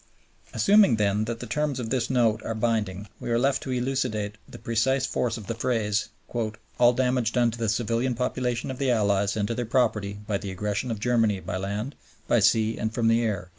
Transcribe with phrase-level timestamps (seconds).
[0.51, 4.39] Assuming then that the terms of this Note are binding, we are left to elucidate
[4.49, 6.09] the precise force of the phrase
[6.79, 10.39] "all damage done to the civilian population of the Allies and to their property by
[10.39, 11.93] the aggression of Germany by land,
[12.27, 13.49] by sea, and from the air."